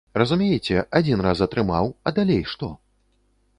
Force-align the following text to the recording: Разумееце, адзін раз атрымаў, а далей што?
Разумееце, 0.19 0.77
адзін 0.99 1.21
раз 1.27 1.43
атрымаў, 1.47 1.93
а 2.07 2.17
далей 2.21 2.43
што? 2.55 2.73